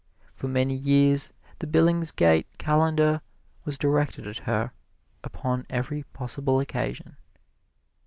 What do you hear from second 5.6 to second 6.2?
every